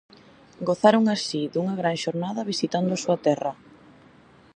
Gozaron 0.67 1.03
así 1.15 1.41
dunha 1.53 1.75
gran 1.81 1.97
xornada 2.03 2.47
visitando 2.51 2.89
a 2.93 3.01
súa 3.03 3.17
terra. 3.27 3.51